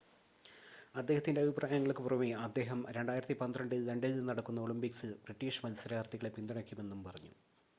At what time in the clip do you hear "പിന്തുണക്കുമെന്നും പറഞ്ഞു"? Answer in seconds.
6.37-7.33